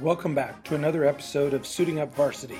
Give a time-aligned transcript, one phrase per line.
[0.00, 2.58] Welcome back to another episode of Suiting Up Varsity,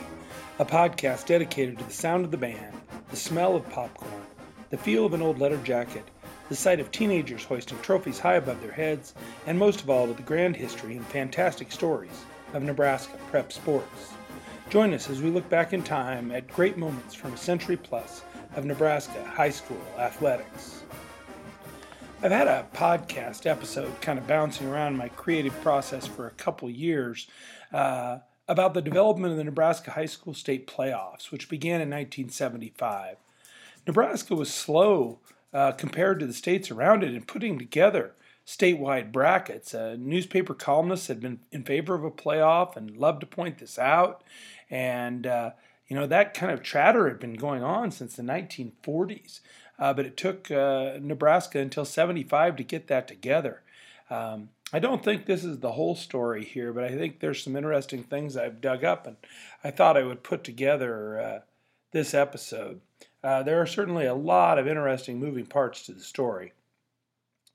[0.59, 2.79] a podcast dedicated to the sound of the band,
[3.09, 4.27] the smell of popcorn,
[4.69, 6.05] the feel of an old leather jacket,
[6.51, 9.15] the sight of teenagers hoisting trophies high above their heads,
[9.47, 14.13] and most of all to the grand history and fantastic stories of Nebraska prep sports.
[14.69, 18.23] Join us as we look back in time at great moments from a century plus
[18.55, 20.83] of Nebraska high school athletics.
[22.23, 26.69] I've had a podcast episode kind of bouncing around my creative process for a couple
[26.69, 27.27] years
[27.73, 33.17] uh, about the development of the Nebraska High School State Playoffs, which began in 1975.
[33.87, 35.21] Nebraska was slow
[35.55, 38.13] uh, compared to the states around it in putting together
[38.47, 39.73] statewide brackets.
[39.73, 44.23] Newspaper columnists had been in favor of a playoff and loved to point this out.
[44.69, 45.53] And, uh,
[45.89, 49.41] you know, that kind of chatter had been going on since the 1940s
[49.81, 53.63] uh, but it took uh, Nebraska until 75 to get that together.
[54.11, 57.57] Um, I don't think this is the whole story here, but I think there's some
[57.57, 59.17] interesting things I've dug up, and
[59.65, 61.41] I thought I would put together uh,
[61.93, 62.81] this episode.
[63.25, 66.53] Uh, there are certainly a lot of interesting moving parts to the story.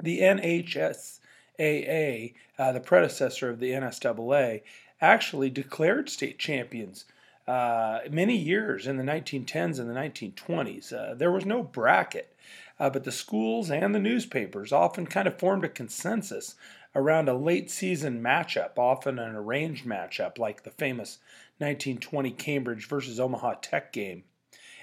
[0.01, 4.61] The NHSAA, uh, the predecessor of the NSAA,
[4.99, 7.05] actually declared state champions
[7.47, 10.91] uh, many years in the 1910s and the 1920s.
[10.91, 12.35] Uh, there was no bracket,
[12.79, 16.55] uh, but the schools and the newspapers often kind of formed a consensus
[16.95, 21.19] around a late season matchup, often an arranged matchup like the famous
[21.57, 24.23] 1920 Cambridge versus Omaha Tech game.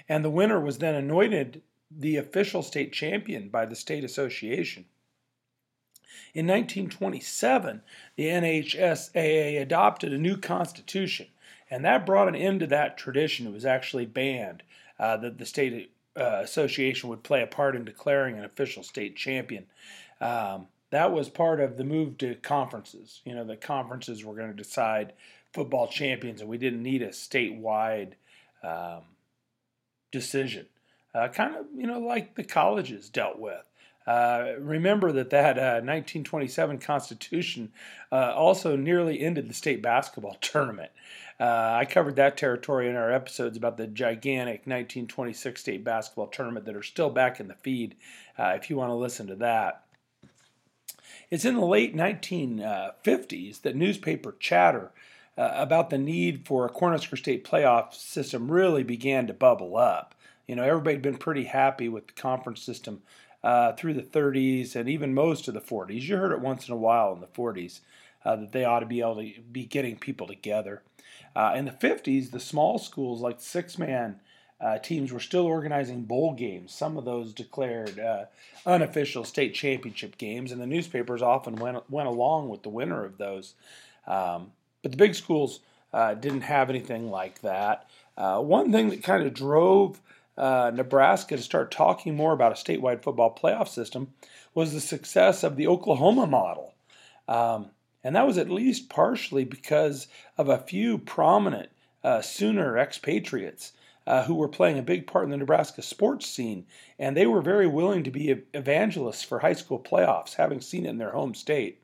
[0.07, 1.61] And the winner was then anointed
[1.91, 4.85] the official state champion by the state association.
[6.33, 7.81] In 1927,
[8.15, 11.27] the NHSAA adopted a new constitution
[11.73, 13.47] and that brought an end to that tradition.
[13.47, 14.61] It was actually banned
[14.99, 19.15] uh, that the state uh, association would play a part in declaring an official state
[19.15, 19.65] champion.
[20.21, 23.21] Um, that was part of the move to conferences.
[23.25, 25.13] You know, the conferences were going to decide
[25.51, 28.11] football champions, and we didn't need a statewide
[28.63, 29.01] um,
[30.11, 30.67] decision.
[31.15, 33.63] Uh, kind of, you know, like the colleges dealt with.
[34.05, 37.71] Uh, remember that that uh, 1927 Constitution
[38.11, 40.91] uh, also nearly ended the state basketball tournament.
[41.39, 46.65] Uh, I covered that territory in our episodes about the gigantic 1926 state basketball tournament
[46.65, 47.95] that are still back in the feed
[48.37, 49.83] uh, if you want to listen to that.
[51.31, 54.91] It's in the late 1950s that newspaper chatter
[55.35, 60.13] about the need for a Cornhusker State playoff system really began to bubble up.
[60.47, 63.01] You know, everybody had been pretty happy with the conference system
[63.43, 66.01] uh, through the 30s and even most of the 40s.
[66.01, 67.81] You heard it once in a while in the 40s
[68.23, 70.81] uh, that they ought to be able to be getting people together.
[71.35, 74.19] Uh, in the 50s, the small schools like six man
[74.61, 76.73] uh, teams were still organizing bowl games.
[76.73, 78.25] Some of those declared uh,
[78.65, 83.17] unofficial state championship games, and the newspapers often went, went along with the winner of
[83.17, 83.55] those.
[84.07, 85.59] Um, but the big schools
[85.91, 87.87] uh, didn't have anything like that.
[88.15, 89.99] one thing that kind of drove
[90.37, 94.13] uh, Nebraska to start talking more about a statewide football playoff system
[94.53, 96.73] was the success of the Oklahoma model.
[97.27, 97.71] Um,
[98.03, 100.07] and that was at least partially because
[100.37, 101.69] of a few prominent
[102.03, 103.73] uh, Sooner expatriates
[104.05, 106.65] uh, who were playing a big part in the Nebraska sports scene.
[106.99, 110.89] And they were very willing to be evangelists for high school playoffs, having seen it
[110.89, 111.81] in their home state.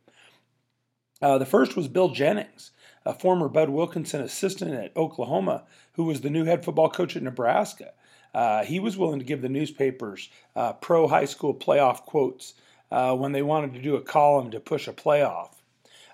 [1.22, 2.72] Uh, the first was Bill Jennings,
[3.06, 7.24] a former Bud Wilkinson assistant at Oklahoma, who was the new head football coach at
[7.24, 7.94] Nebraska.
[8.34, 12.54] Uh, he was willing to give the newspapers uh, pro high school playoff quotes
[12.92, 15.50] uh, when they wanted to do a column to push a playoff.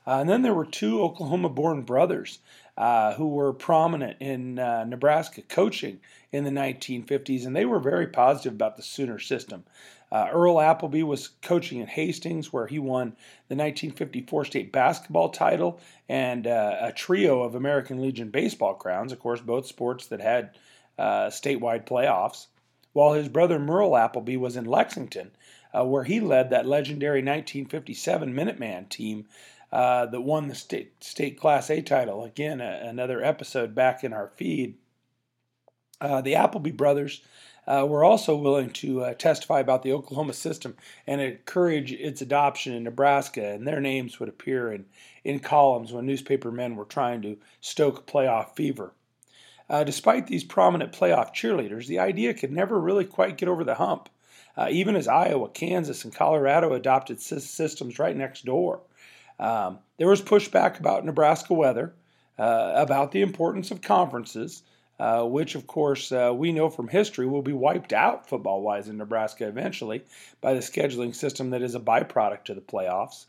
[0.07, 2.39] Uh, and then there were two Oklahoma born brothers
[2.77, 5.99] uh, who were prominent in Nebraska coaching
[6.31, 9.63] in the 1950s, and they were very positive about the Sooner system.
[10.11, 13.07] Earl Appleby was coaching at Hastings, where he won
[13.49, 19.41] the 1954 state basketball title and a trio of American Legion baseball crowns, of course,
[19.41, 20.51] both sports that had
[20.97, 22.47] uh, statewide playoffs,
[22.94, 25.31] while his brother Merle Appleby was in Lexington,
[25.73, 29.25] uh, where he led that legendary 1957 Minuteman team
[29.72, 32.23] uh, that won the state, state Class A title.
[32.23, 34.75] Again, a, another episode back in our feed.
[36.00, 37.21] Uh, the Appleby brothers
[37.68, 40.77] uh, were also willing to testify about the Oklahoma system
[41.07, 44.86] and encourage its adoption in Nebraska, and their names would appear in,
[45.24, 48.94] in columns when newspaper men were trying to stoke playoff fever.
[49.69, 53.75] Uh, despite these prominent playoff cheerleaders, the idea could never really quite get over the
[53.75, 54.09] hump,
[54.57, 58.81] uh, even as Iowa, Kansas, and Colorado adopted systems right next door.
[59.39, 61.94] Um, there was pushback about Nebraska weather,
[62.38, 64.63] uh, about the importance of conferences,
[65.00, 68.88] uh, which, of course, uh, we know from history will be wiped out football wise
[68.88, 70.03] in Nebraska eventually
[70.41, 73.25] by the scheduling system that is a byproduct of the playoffs,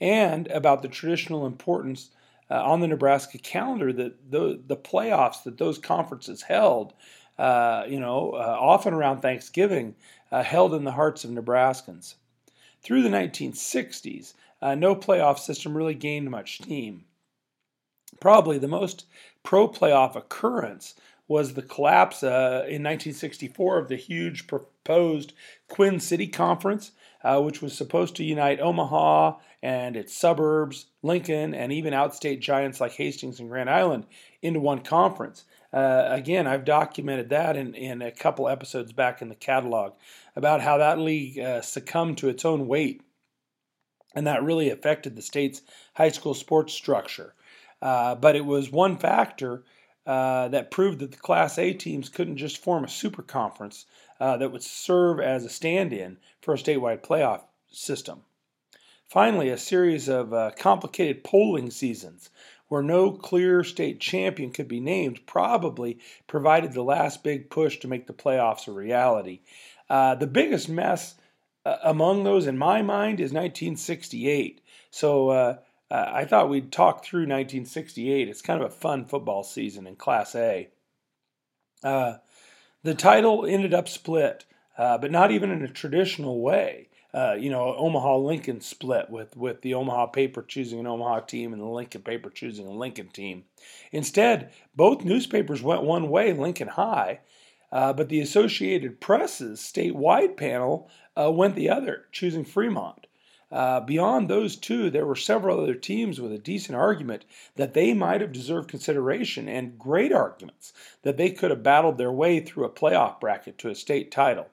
[0.00, 2.10] and about the traditional importance
[2.50, 6.92] uh, on the Nebraska calendar that the, the playoffs that those conferences held,
[7.38, 9.94] uh, you know, uh, often around Thanksgiving,
[10.30, 12.14] uh, held in the hearts of Nebraskans.
[12.82, 17.04] Through the 1960s, uh, no playoff system really gained much steam.
[18.20, 19.06] Probably the most
[19.42, 20.94] pro playoff occurrence
[21.28, 25.32] was the collapse uh, in 1964 of the huge proposed
[25.68, 26.92] Quinn City Conference,
[27.22, 32.80] uh, which was supposed to unite Omaha and its suburbs, Lincoln, and even outstate giants
[32.80, 34.06] like Hastings and Grand Island
[34.42, 35.44] into one conference.
[35.72, 39.94] Uh, again, I've documented that in, in a couple episodes back in the catalog
[40.34, 43.02] about how that league uh, succumbed to its own weight,
[44.14, 45.62] and that really affected the state's
[45.94, 47.34] high school sports structure.
[47.82, 49.64] Uh, but it was one factor
[50.06, 53.86] uh, that proved that the Class A teams couldn't just form a super conference
[54.20, 58.22] uh, that would serve as a stand in for a statewide playoff system.
[59.08, 62.30] Finally, a series of uh, complicated polling seasons
[62.68, 67.88] where no clear state champion could be named probably provided the last big push to
[67.88, 69.40] make the playoffs a reality.
[69.88, 71.14] Uh, the biggest mess
[71.64, 74.60] uh, among those, in my mind, is 1968.
[74.90, 75.60] So
[75.90, 78.28] uh, I thought we'd talk through 1968.
[78.28, 80.68] It's kind of a fun football season in Class A.
[81.82, 82.14] Uh,
[82.82, 84.44] the title ended up split,
[84.78, 86.88] uh, but not even in a traditional way.
[87.14, 91.52] Uh, you know, Omaha Lincoln split with, with the Omaha paper choosing an Omaha team
[91.52, 93.44] and the Lincoln paper choosing a Lincoln team.
[93.90, 97.20] Instead, both newspapers went one way, Lincoln High,
[97.72, 103.05] uh, but the Associated Press's statewide panel uh, went the other, choosing Fremont.
[103.50, 107.94] Uh, beyond those two, there were several other teams with a decent argument that they
[107.94, 110.72] might have deserved consideration and great arguments
[111.02, 114.48] that they could have battled their way through a playoff bracket to a state title.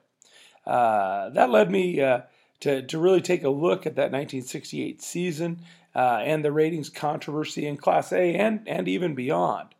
[0.64, 2.20] Uh, that led me uh,
[2.60, 5.60] to, to really take a look at that 1968 season
[5.94, 9.74] uh, and the ratings controversy in Class A and, and even beyond.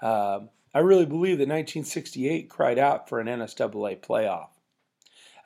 [0.00, 4.48] Um, I really believe that 1968 cried out for an NSAA playoff.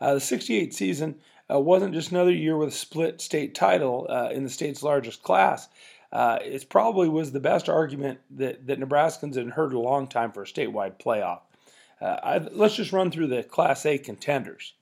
[0.00, 1.14] Uh, the 68 season
[1.52, 5.22] uh, wasn't just another year with a split state title uh, in the state's largest
[5.22, 5.68] class.
[6.12, 10.30] Uh, it probably was the best argument that, that Nebraskans had heard a long time
[10.30, 11.40] for a statewide playoff.
[12.00, 14.74] Uh, I, let's just run through the Class A contenders.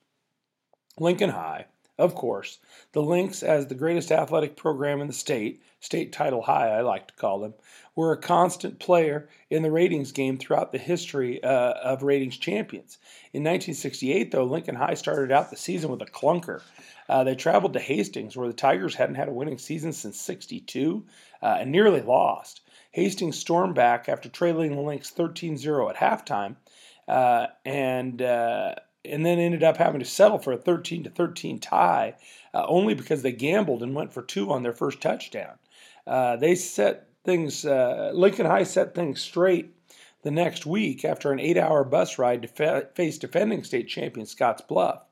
[0.99, 1.67] Lincoln High,
[2.01, 2.59] of course,
[2.93, 7.09] the Links as the greatest athletic program in the state, state title high, I like
[7.09, 7.55] to call them,
[7.95, 12.99] were a constant player in the ratings game throughout the history uh, of ratings champions.
[13.33, 16.63] In 1968, though, Lincoln High started out the season with a clunker.
[17.09, 21.05] Uh, they traveled to Hastings, where the Tigers hadn't had a winning season since 62
[21.43, 22.63] uh, and nearly lost.
[22.93, 26.57] Hastings stormed back after trailing the Links 13 0 at halftime
[27.07, 28.75] uh, and uh,
[29.05, 32.15] and then ended up having to settle for a 13 to 13 tie
[32.53, 35.55] uh, only because they gambled and went for two on their first touchdown.
[36.07, 39.75] Uh, they set things, uh, Lincoln High set things straight
[40.23, 44.27] the next week after an eight hour bus ride to fa- face defending state champion
[44.27, 45.03] Scotts Bluff.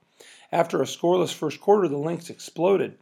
[0.52, 2.98] After a scoreless first quarter, the Links exploded.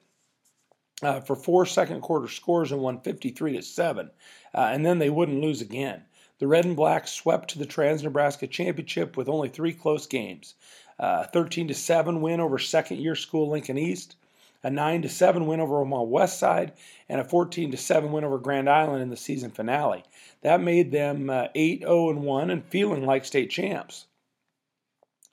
[1.03, 4.11] Uh, for four second quarter scores and won 53 to 7,
[4.55, 6.03] uh, and then they wouldn't lose again.
[6.39, 10.55] The Red and Black swept to the Trans Nebraska Championship with only three close games.
[10.99, 14.17] Uh, 13 to 7 win over second year school Lincoln East,
[14.63, 16.73] a 9 to 7 win over Omaha West Side,
[17.09, 20.05] and a 14 to 7 win over Grand Island in the season finale.
[20.43, 24.07] That made them uh, 8 0 1 and feeling like state champs.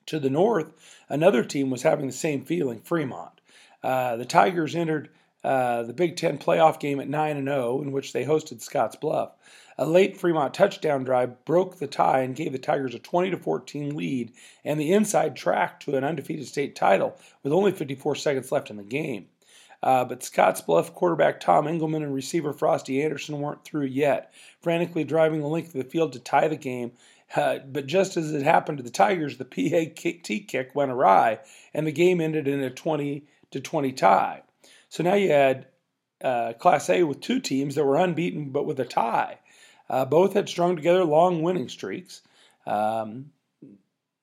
[0.06, 0.72] To the north,
[1.08, 3.40] another team was having the same feeling, Fremont.
[3.82, 5.10] Uh, the Tigers entered
[5.44, 8.96] uh, the Big Ten playoff game at 9 and 0, in which they hosted Scotts
[8.96, 9.32] Bluff.
[9.76, 13.96] A late Fremont touchdown drive broke the tie and gave the Tigers a 20 14
[13.96, 14.32] lead
[14.64, 18.76] and the inside track to an undefeated state title with only 54 seconds left in
[18.76, 19.26] the game.
[19.82, 24.32] Uh, but Scotts Bluff quarterback Tom Engelman and receiver Frosty Anderson weren't through yet,
[24.62, 26.92] frantically driving the length of the field to tie the game.
[27.36, 29.94] Uh, but just as it happened to the Tigers, the PAT
[30.48, 31.40] kick went awry,
[31.74, 34.42] and the game ended in a 20 to 20 tie.
[34.94, 35.66] So now you had
[36.22, 39.40] uh, Class A with two teams that were unbeaten but with a tie.
[39.90, 42.22] Uh, both had strung together long winning streaks.
[42.64, 43.32] Um,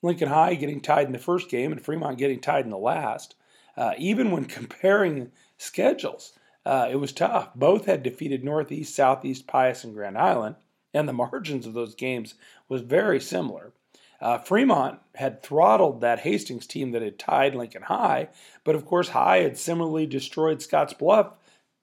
[0.02, 3.36] Lincoln High getting tied in the first game and Fremont getting tied in the last.
[3.76, 6.32] Uh, even when comparing schedules,
[6.66, 7.54] uh, it was tough.
[7.54, 10.56] Both had defeated Northeast, Southeast, Pius, and Grand Island,
[10.94, 12.36] and the margins of those games
[12.70, 13.74] was very similar.
[14.22, 18.30] Uh, Fremont had throttled that Hastings team that had tied Lincoln High,
[18.64, 21.34] but of course, High had similarly destroyed Scotts Bluff,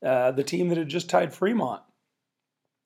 [0.05, 1.83] uh, the team that had just tied Fremont.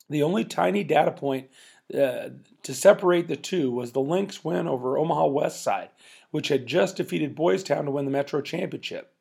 [0.08, 1.50] The only tiny data point
[1.94, 2.30] uh,
[2.62, 5.90] to separate the two was the Links win over Omaha West Side,
[6.30, 9.11] which had just defeated Boys Town to win the Metro Championship.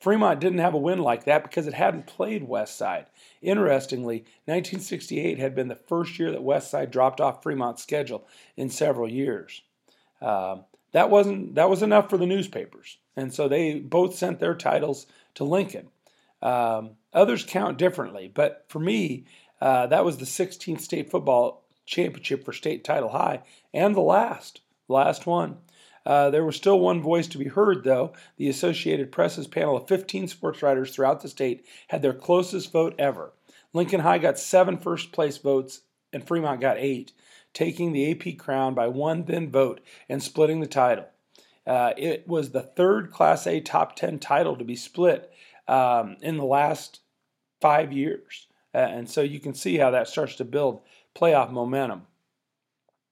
[0.00, 3.06] Fremont didn't have a win like that because it hadn't played West Side.
[3.40, 8.26] Interestingly, 1968 had been the first year that West Side dropped off Fremont's schedule
[8.56, 9.62] in several years.
[10.20, 14.54] Um, that wasn't that was enough for the newspapers, and so they both sent their
[14.54, 15.88] titles to Lincoln.
[16.42, 19.24] Um, others count differently, but for me,
[19.60, 24.60] uh, that was the 16th state football championship for state title high and the last,
[24.88, 25.58] last one.
[26.06, 28.12] Uh, there was still one voice to be heard, though.
[28.36, 32.94] The Associated Press's panel of 15 sports writers throughout the state had their closest vote
[32.96, 33.32] ever.
[33.72, 35.80] Lincoln High got seven first place votes,
[36.12, 37.12] and Fremont got eight,
[37.52, 41.06] taking the AP crown by one thin vote and splitting the title.
[41.66, 45.32] Uh, it was the third Class A top 10 title to be split
[45.66, 47.00] um, in the last
[47.60, 48.46] five years.
[48.72, 50.82] Uh, and so you can see how that starts to build
[51.16, 52.02] playoff momentum.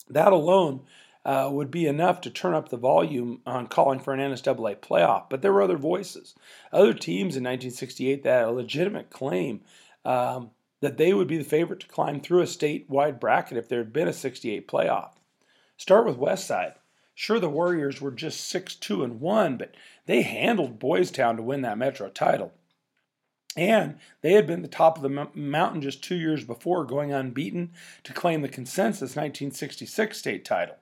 [0.08, 0.82] That alone
[1.24, 5.30] uh, would be enough to turn up the volume on calling for an NSAA playoff.
[5.30, 6.34] But there were other voices.
[6.72, 9.62] Other teams in 1968 that had a legitimate claim
[10.04, 10.50] um,
[10.80, 13.92] that they would be the favorite to climb through a statewide bracket if there had
[13.92, 15.12] been a 68 playoff.
[15.76, 16.74] Start with West Side.
[17.14, 19.74] Sure, the Warriors were just 6 2 and 1, but
[20.06, 22.52] they handled Boys Town to win that Metro title.
[23.56, 27.72] And they had been the top of the mountain just two years before, going unbeaten
[28.02, 30.76] to claim the consensus 1966 state title.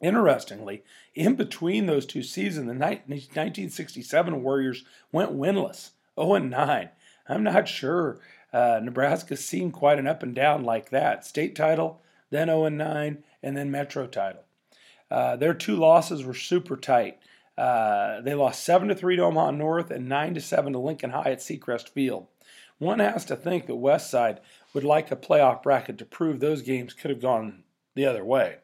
[0.00, 0.82] Interestingly,
[1.14, 6.88] in between those two seasons, the 1967 Warriors went winless, 0 9.
[7.28, 8.20] I'm not sure
[8.52, 11.24] uh, Nebraska's seen quite an up and down like that.
[11.24, 14.42] State title, then 0 9, and then Metro title.
[15.10, 17.18] Uh, their two losses were super tight.
[17.56, 21.10] Uh, they lost 7 to 3 to Omaha North and 9 to 7 to Lincoln
[21.10, 22.26] High at Seacrest Field.
[22.78, 24.40] One has to think that West Side
[24.72, 27.62] would like a playoff bracket to prove those games could have gone
[27.94, 28.56] the other way.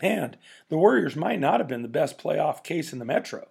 [0.00, 3.48] And the Warriors might not have been the best playoff case in the Metro.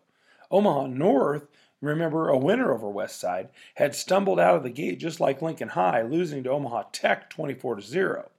[0.51, 1.47] Omaha North,
[1.81, 5.69] remember a winner over West Side, had stumbled out of the gate just like Lincoln
[5.69, 8.29] High, losing to Omaha Tech 24 to 0.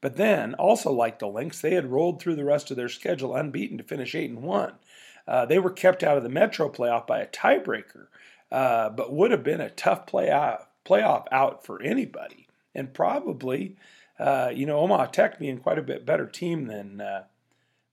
[0.00, 3.36] But then, also like the Links, they had rolled through the rest of their schedule
[3.36, 4.72] unbeaten to finish 8 and 1.
[5.28, 8.06] Uh, they were kept out of the Metro playoff by a tiebreaker,
[8.50, 12.48] uh, but would have been a tough playoff, playoff out for anybody.
[12.74, 13.76] And probably,
[14.18, 17.24] uh, you know, Omaha Tech being quite a bit better team than, uh,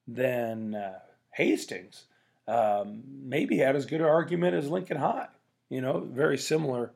[0.07, 0.99] than uh,
[1.31, 2.05] Hastings,
[2.47, 5.27] um, maybe had as good an argument as Lincoln High.
[5.69, 6.93] You know, very similar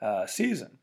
[0.00, 0.78] uh, season.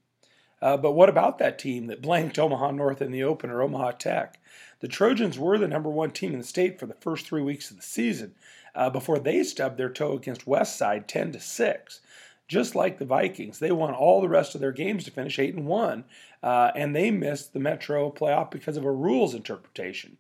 [0.62, 4.40] Uh, but what about that team that blanked Omaha North in the opener, Omaha Tech?
[4.80, 7.72] The Trojans were the number one team in the state for the first three weeks
[7.72, 8.36] of the season
[8.76, 12.00] uh, before they stubbed their toe against West Side 10 to 6.
[12.48, 15.56] Just like the Vikings, they won all the rest of their games to finish 8
[15.56, 16.04] and 1,
[16.44, 20.18] uh, and they missed the Metro playoff because of a rules interpretation.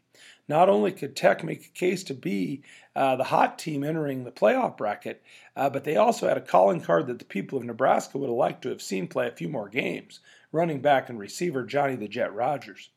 [0.48, 2.64] Not only could Tech make a case to be
[2.96, 5.22] uh, the hot team entering the playoff bracket,
[5.56, 8.36] uh, but they also had a calling card that the people of Nebraska would have
[8.36, 10.20] liked to have seen play a few more games
[10.52, 12.90] running back and receiver Johnny the Jet Rodgers.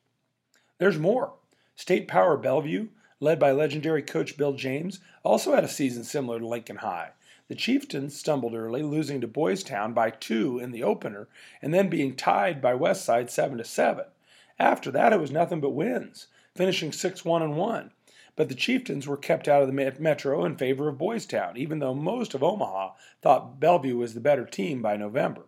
[0.78, 1.34] There's more.
[1.76, 2.88] State Power Bellevue,
[3.20, 7.10] led by legendary coach Bill James, also had a season similar to Lincoln High.
[7.48, 11.28] The Chieftains stumbled early, losing to Boys Town by two in the opener,
[11.60, 14.06] and then being tied by Westside seven to seven.
[14.58, 17.90] After that, it was nothing but wins finishing 6 1 and 1.
[18.36, 21.78] But the Chieftains were kept out of the Metro in favor of Boys Town, even
[21.78, 22.92] though most of Omaha
[23.22, 25.42] thought Bellevue was the better team by November.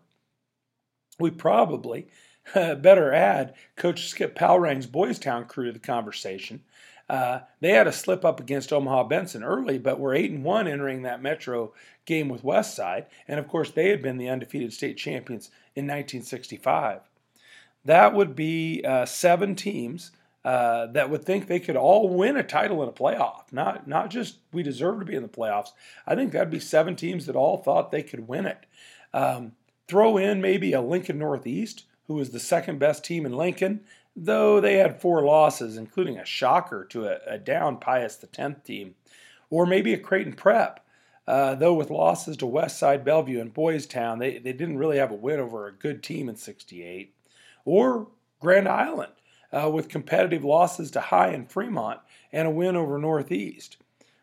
[1.18, 2.06] We probably
[2.54, 6.62] better add Coach Skip Palrang's Boys Town crew to the conversation.
[7.08, 10.66] Uh, they had a slip up against Omaha Benson early, but were 8 and 1
[10.68, 11.72] entering that Metro
[12.04, 17.00] game with Westside, and of course, they had been the undefeated state champions in 1965.
[17.84, 20.10] That would be uh, seven teams
[20.47, 23.53] uh, that would think they could all win a title in a playoff.
[23.53, 25.71] Not not just we deserve to be in the playoffs.
[26.07, 28.65] I think that'd be seven teams that all thought they could win it.
[29.12, 29.57] Um,
[29.88, 33.81] throw in maybe a Lincoln Northeast, who was the second best team in Lincoln,
[34.15, 38.62] though they had four losses, including a shocker to a, a down Pius the tenth
[38.62, 38.95] team,
[39.50, 40.79] or maybe a Creighton Prep.
[41.26, 44.99] Uh, though with losses to West Side Bellevue and Boys Town, they, they didn't really
[44.99, 47.12] have a win over a good team in 68.
[47.65, 48.07] Or
[48.38, 49.11] Grand Island,
[49.53, 52.00] uh, with competitive losses to High and Fremont
[52.33, 53.76] and a win over Northeast.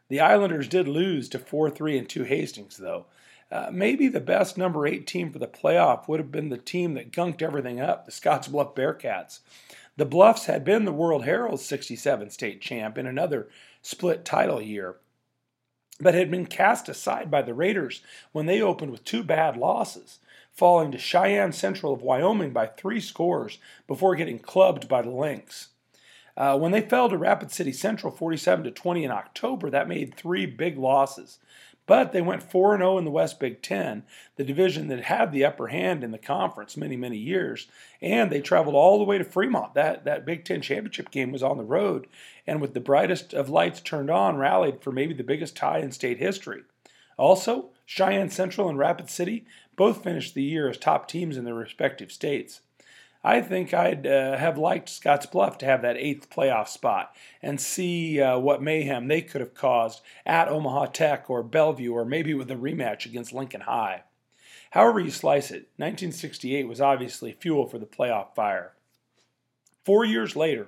[0.09, 3.05] The Islanders did lose to 4 3 and 2 Hastings, though.
[3.51, 6.95] Uh, maybe the best number eight team for the playoff would have been the team
[6.95, 9.39] that gunked everything up, the Scottsbluff Bearcats.
[9.95, 13.47] The Bluffs had been the World Herald's 67 state champ in another
[13.83, 14.95] split title year,
[15.99, 18.01] but had been cast aside by the Raiders
[18.31, 20.17] when they opened with two bad losses
[20.53, 23.57] falling to Cheyenne Central of Wyoming by three scores
[23.87, 25.69] before getting clubbed by the Links.
[26.35, 30.15] Uh, when they fell to Rapid City Central 47 to 20 in October, that made
[30.15, 31.39] three big losses.
[31.85, 34.03] But they went 4 0 in the West Big Ten,
[34.37, 37.67] the division that had the upper hand in the conference many, many years.
[38.01, 39.73] And they traveled all the way to Fremont.
[39.73, 42.07] That, that Big Ten championship game was on the road,
[42.47, 45.91] and with the brightest of lights turned on, rallied for maybe the biggest tie in
[45.91, 46.61] state history.
[47.17, 49.45] Also, Cheyenne Central and Rapid City
[49.75, 52.61] both finished the year as top teams in their respective states.
[53.23, 57.59] I think I'd uh, have liked Scotts Bluff to have that eighth playoff spot and
[57.59, 62.33] see uh, what mayhem they could have caused at Omaha Tech or Bellevue or maybe
[62.33, 64.03] with a rematch against Lincoln High.
[64.71, 68.73] However you slice it, 1968 was obviously fuel for the playoff fire.
[69.85, 70.67] Four years later,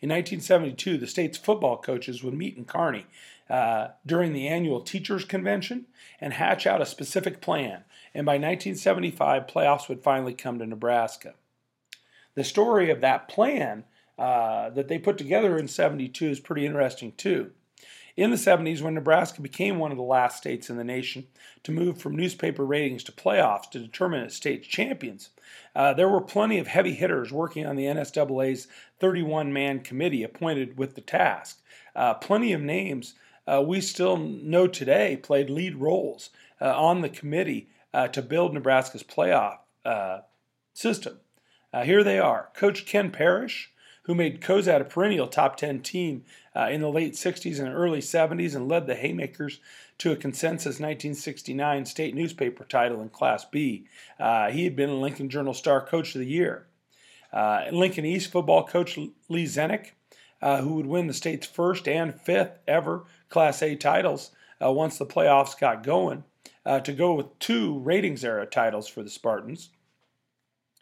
[0.00, 3.06] in 1972, the state's football coaches would meet in Kearney
[3.50, 5.86] uh, during the annual teachers convention
[6.20, 7.84] and hatch out a specific plan.
[8.14, 11.34] And by 1975, playoffs would finally come to Nebraska.
[12.34, 13.84] The story of that plan
[14.18, 17.52] uh, that they put together in 72 is pretty interesting too.
[18.16, 21.26] In the 70s, when Nebraska became one of the last states in the nation
[21.62, 25.30] to move from newspaper ratings to playoffs to determine its state champions,
[25.74, 28.66] uh, there were plenty of heavy hitters working on the NSAA's
[28.98, 31.62] 31 man committee appointed with the task.
[31.94, 33.14] Uh, plenty of names
[33.46, 38.54] uh, we still know today played lead roles uh, on the committee uh, to build
[38.54, 40.20] Nebraska's playoff uh,
[40.72, 41.20] system.
[41.72, 43.72] Uh, here they are Coach Ken Parrish,
[44.04, 46.24] who made Cozad a perennial top 10 team
[46.56, 49.60] uh, in the late 60s and early 70s and led the Haymakers
[49.98, 53.86] to a consensus 1969 state newspaper title in Class B.
[54.50, 56.66] he had been Lincoln Journal Star Coach of the Year.
[57.70, 59.92] Lincoln East football coach Lee Zenick
[60.42, 64.30] uh, who would win the state's first and fifth ever Class A titles
[64.62, 66.24] uh, once the playoffs got going,
[66.64, 69.70] uh, to go with two ratings era titles for the Spartans.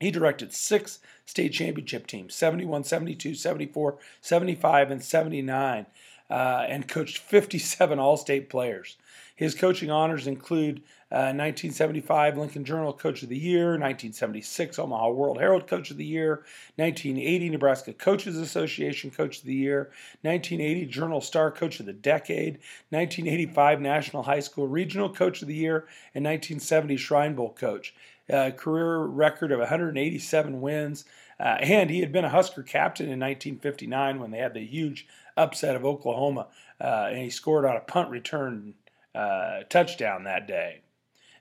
[0.01, 5.87] He directed six state championship teams 71, 72, 74, 75, and 79,
[6.31, 8.97] uh, and coached 57 all state players.
[9.35, 15.39] His coaching honors include 1975 uh, Lincoln Journal Coach of the Year, 1976 Omaha World
[15.39, 16.45] Herald Coach of the Year,
[16.77, 19.91] 1980 Nebraska Coaches Association Coach of the Year,
[20.23, 22.59] 1980 Journal Star Coach of the Decade,
[22.91, 27.95] 1985 National High School Regional Coach of the Year, and 1970 Shrine Bowl Coach.
[28.31, 31.07] Uh, career record of 187 wins.
[31.41, 35.07] Uh, and he had been a Husker captain in 1959 when they had the huge
[35.39, 36.49] upset of Oklahoma,
[36.81, 38.75] uh, and he scored on a punt return
[39.15, 40.83] uh, touchdown that day.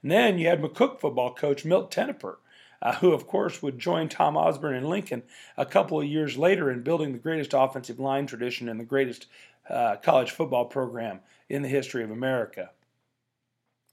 [0.02, 2.38] And then you had McCook football coach Milt Tenopir,
[2.82, 5.24] uh, who, of course, would join Tom Osborne and Lincoln
[5.58, 9.26] a couple of years later in building the greatest offensive line tradition and the greatest
[9.70, 12.70] uh, college football program in the history of America.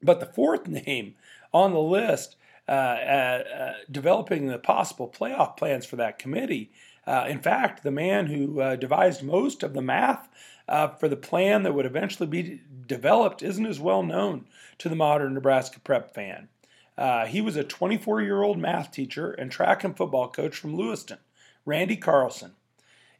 [0.02, 1.14] But the fourth name
[1.52, 2.36] on the list,
[2.68, 6.70] uh, uh developing the possible playoff plans for that committee,
[7.06, 10.28] uh, in fact, the man who devised most of the math
[10.66, 14.46] for the plan that would eventually be developed isn't as well known
[14.78, 16.48] to the modern Nebraska prep fan.
[16.96, 20.76] Uh, he was a 24 year old math teacher and track and football coach from
[20.76, 21.18] Lewiston,
[21.64, 22.52] Randy Carlson.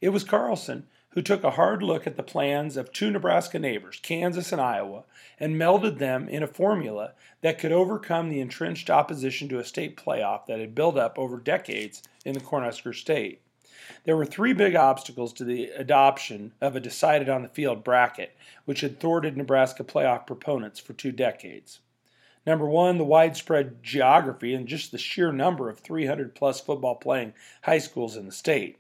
[0.00, 4.00] It was Carlson who took a hard look at the plans of two Nebraska neighbors,
[4.02, 5.04] Kansas and Iowa,
[5.38, 9.96] and melded them in a formula that could overcome the entrenched opposition to a state
[9.96, 13.40] playoff that had built up over decades in the Cornhusker State.
[14.04, 18.36] There were three big obstacles to the adoption of a decided on the field bracket,
[18.64, 21.80] which had thwarted Nebraska playoff proponents for two decades.
[22.46, 27.32] Number one, the widespread geography and just the sheer number of 300 plus football playing
[27.62, 28.78] high schools in the state.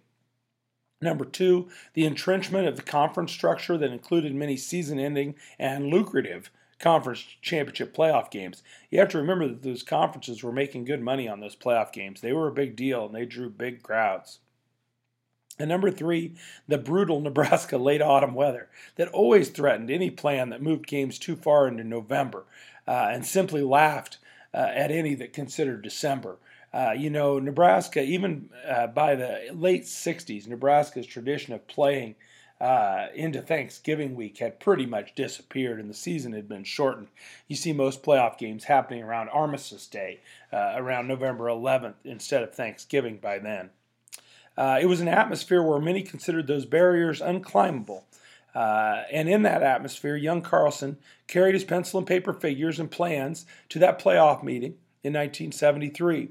[1.00, 6.50] Number two, the entrenchment of the conference structure that included many season ending and lucrative
[6.78, 8.62] conference championship playoff games.
[8.90, 12.20] You have to remember that those conferences were making good money on those playoff games.
[12.20, 14.40] They were a big deal and they drew big crowds.
[15.58, 16.32] And number three,
[16.66, 21.36] the brutal Nebraska late autumn weather that always threatened any plan that moved games too
[21.36, 22.44] far into November
[22.86, 24.18] uh, and simply laughed
[24.52, 26.36] uh, at any that considered December.
[26.72, 32.16] Uh, you know, Nebraska, even uh, by the late 60s, Nebraska's tradition of playing
[32.60, 37.08] uh, into Thanksgiving week had pretty much disappeared and the season had been shortened.
[37.46, 40.20] You see most playoff games happening around Armistice Day,
[40.52, 43.70] uh, around November 11th, instead of Thanksgiving by then.
[44.56, 48.04] Uh, it was an atmosphere where many considered those barriers unclimbable.
[48.54, 53.46] Uh, and in that atmosphere, young Carlson carried his pencil and paper figures and plans
[53.68, 56.28] to that playoff meeting in 1973.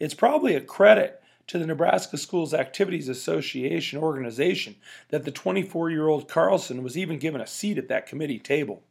[0.00, 4.76] It's probably a credit to the Nebraska Schools Activities Association organization
[5.08, 8.82] that the 24 year old Carlson was even given a seat at that committee table.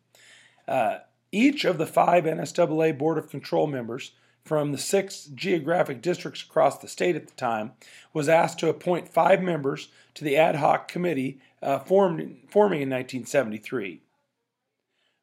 [0.67, 0.99] Uh,
[1.31, 4.11] each of the five NSAA Board of Control members
[4.47, 7.73] from the six geographic districts across the state at the time,
[8.13, 12.89] was asked to appoint five members to the ad hoc committee uh, formed, forming in
[12.89, 14.01] 1973.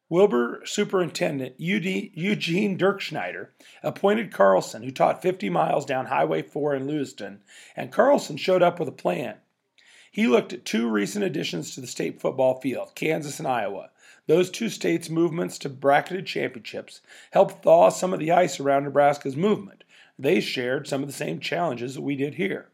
[0.07, 3.47] Wilber Superintendent Eugene Dirkschneider
[3.81, 7.41] appointed Carlson, who taught 50 miles down Highway 4 in Lewiston,
[7.75, 9.37] and Carlson showed up with a plan.
[10.11, 13.89] He looked at two recent additions to the state football field, Kansas and Iowa.
[14.27, 19.35] Those two states' movements to bracketed championships helped thaw some of the ice around Nebraska's
[19.35, 19.83] movement.
[20.17, 22.69] They shared some of the same challenges that we did here.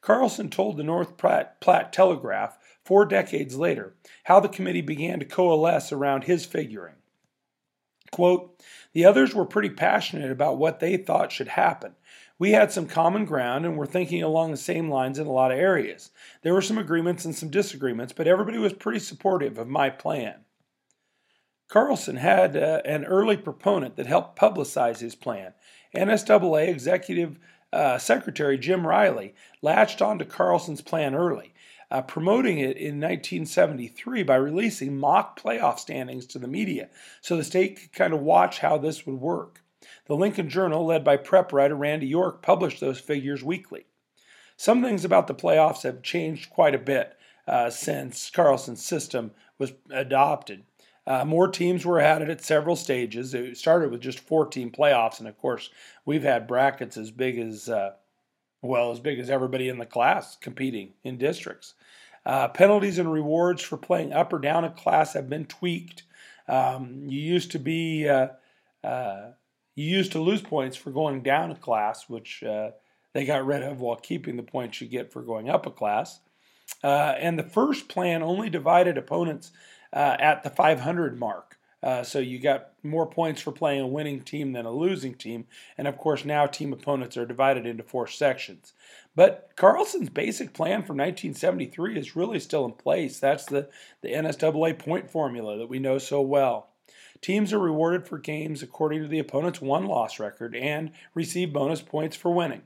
[0.00, 5.92] Carlson told the North Platte Telegraph four decades later how the committee began to coalesce
[5.92, 6.94] around his figuring.
[8.10, 11.94] Quote, the others were pretty passionate about what they thought should happen.
[12.38, 15.52] We had some common ground and were thinking along the same lines in a lot
[15.52, 16.10] of areas.
[16.42, 20.44] There were some agreements and some disagreements, but everybody was pretty supportive of my plan.
[21.68, 25.52] Carlson had uh, an early proponent that helped publicize his plan.
[25.94, 27.38] NSAA Executive
[27.72, 31.52] uh, Secretary Jim Riley latched onto Carlson's plan early
[31.90, 36.88] uh, promoting it in 1973 by releasing mock playoff standings to the media
[37.20, 39.62] so the state could kind of watch how this would work.
[40.06, 43.86] The Lincoln Journal, led by prep writer Randy York, published those figures weekly.
[44.56, 49.72] Some things about the playoffs have changed quite a bit uh, since Carlson's system was
[49.90, 50.64] adopted.
[51.08, 53.32] Uh, more teams were added at several stages.
[53.32, 55.70] It started with just 14 playoffs, and of course,
[56.04, 57.92] we've had brackets as big as uh,
[58.60, 61.72] well, as big as everybody in the class competing in districts.
[62.26, 66.02] Uh, penalties and rewards for playing up or down a class have been tweaked.
[66.46, 68.28] Um, you used to be uh,
[68.84, 69.30] uh,
[69.76, 72.72] you used to lose points for going down a class, which uh,
[73.14, 76.20] they got rid of while keeping the points you get for going up a class.
[76.84, 79.52] Uh, and the first plan only divided opponents
[79.92, 81.58] uh, at the 500 mark.
[81.80, 85.46] Uh, so you got more points for playing a winning team than a losing team.
[85.76, 88.72] And of course, now team opponents are divided into four sections.
[89.14, 93.20] But Carlson's basic plan from 1973 is really still in place.
[93.20, 93.68] That's the,
[94.02, 96.70] the NSAA point formula that we know so well.
[97.20, 101.82] Teams are rewarded for games according to the opponent's one loss record and receive bonus
[101.82, 102.62] points for winning.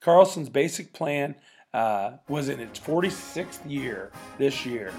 [0.00, 1.34] Carlson's basic plan
[1.74, 4.92] uh, was in its 46th year this year.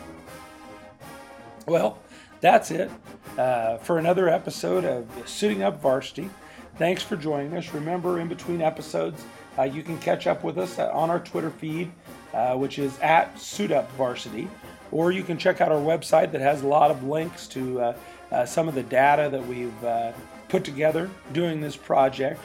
[1.67, 1.99] Well,
[2.39, 2.89] that's it
[3.37, 6.29] uh, for another episode of Suiting Up Varsity.
[6.77, 7.73] Thanks for joining us.
[7.73, 9.21] Remember, in between episodes,
[9.59, 11.91] uh, you can catch up with us on our Twitter feed,
[12.33, 14.47] uh, which is at Suit Up Varsity,
[14.91, 17.97] or you can check out our website that has a lot of links to uh,
[18.31, 20.13] uh, some of the data that we've uh,
[20.47, 22.39] put together doing this project,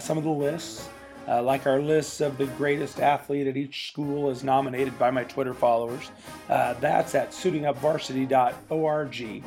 [0.00, 0.88] some of the lists,
[1.28, 5.24] uh, like our lists of the greatest athlete at each school is nominated by my
[5.24, 6.10] Twitter followers.
[6.48, 9.44] Uh, that's at suitingupvarsity.org.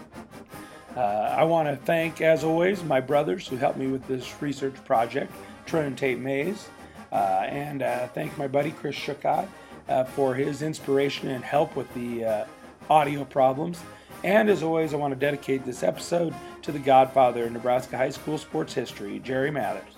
[0.95, 4.73] Uh, I want to thank, as always, my brothers who helped me with this research
[4.83, 5.31] project,
[5.67, 6.67] Trent and Tate Mays,
[7.11, 9.47] uh, and uh, thank my buddy Chris Shukai
[9.87, 12.47] uh, for his inspiration and help with the
[12.89, 13.79] audio problems.
[14.23, 18.09] And as always, I want to dedicate this episode to the godfather of Nebraska high
[18.09, 19.93] school sports history, Jerry Mathers.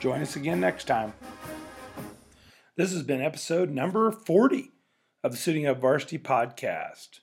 [0.00, 1.12] Join us again next time.
[2.76, 4.70] This has been episode number 40
[5.24, 7.18] of the Suiting Up Varsity podcast.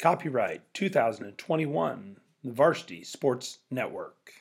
[0.00, 4.37] Copyright 2021, the Varsity Sports Network.